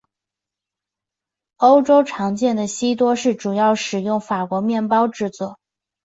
[1.57, 5.59] 欧洲常见的西多士主要使用法国面包制作。